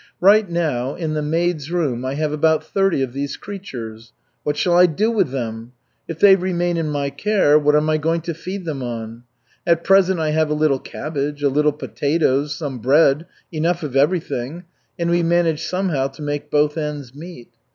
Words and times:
"Right 0.19 0.49
now 0.49 0.95
in 0.95 1.13
the 1.13 1.21
maids' 1.21 1.69
room 1.69 2.03
I 2.05 2.15
have 2.15 2.31
about 2.33 2.63
thirty 2.63 3.03
of 3.03 3.13
these 3.13 3.37
creatures. 3.37 4.13
What 4.41 4.57
shall 4.57 4.73
I 4.75 4.87
do 4.87 5.11
with 5.11 5.29
them? 5.29 5.73
If 6.07 6.17
they 6.17 6.35
remain 6.35 6.75
in 6.77 6.89
my 6.89 7.11
care, 7.11 7.59
what 7.59 7.75
am 7.75 7.87
I 7.87 7.97
going 7.99 8.21
to 8.21 8.33
feed 8.33 8.65
them 8.65 8.81
on? 8.81 9.25
At 9.67 9.83
present 9.83 10.19
I 10.19 10.31
have 10.31 10.49
a 10.49 10.55
little 10.55 10.79
cabbage, 10.79 11.43
a 11.43 11.49
little 11.49 11.71
potatoes, 11.71 12.55
some 12.55 12.79
bread, 12.79 13.27
enough 13.51 13.83
of 13.83 13.95
everything; 13.95 14.63
and 14.97 15.11
we 15.11 15.21
manage 15.21 15.61
somehow 15.65 16.07
to 16.07 16.23
make 16.23 16.49
both 16.49 16.79
ends 16.79 17.13
meet. 17.13 17.49